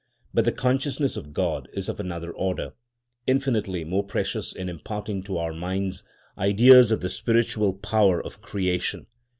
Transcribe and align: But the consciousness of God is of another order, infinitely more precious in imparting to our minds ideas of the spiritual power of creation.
But 0.33 0.45
the 0.45 0.51
consciousness 0.51 1.15
of 1.15 1.31
God 1.31 1.69
is 1.73 1.87
of 1.87 1.99
another 1.99 2.31
order, 2.31 2.73
infinitely 3.27 3.83
more 3.83 4.03
precious 4.03 4.51
in 4.51 4.67
imparting 4.67 5.21
to 5.25 5.37
our 5.37 5.53
minds 5.53 6.03
ideas 6.39 6.89
of 6.89 7.01
the 7.01 7.07
spiritual 7.11 7.75
power 7.75 8.19
of 8.19 8.41
creation. 8.41 9.05